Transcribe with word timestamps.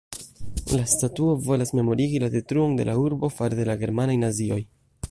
La 0.77 0.85
statuo 0.93 1.35
volas 1.49 1.73
memorigi 1.81 2.23
la 2.25 2.31
detruon 2.37 2.75
de 2.81 2.89
la 2.89 2.99
urbo 3.07 3.31
fare 3.39 3.61
de 3.63 3.71
la 3.73 3.79
germanaj 3.85 4.19
nazioj. 4.27 4.63